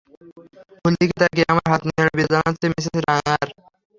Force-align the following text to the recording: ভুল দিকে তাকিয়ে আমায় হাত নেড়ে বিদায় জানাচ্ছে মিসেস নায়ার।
ভুল 0.81 0.93
দিকে 0.99 1.15
তাকিয়ে 1.21 1.45
আমায় 1.51 1.69
হাত 1.71 1.81
নেড়ে 1.87 2.11
বিদায় 2.17 2.31
জানাচ্ছে 2.33 2.65
মিসেস 2.71 2.95
নায়ার। 2.99 3.47